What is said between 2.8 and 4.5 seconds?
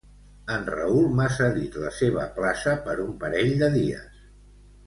per un parell de dies